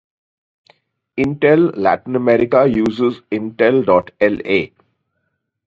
Intel 1.15 1.71
Latin 1.77 2.15
America 2.15 2.65
uses 2.67 3.21
intel.la. 3.31 4.59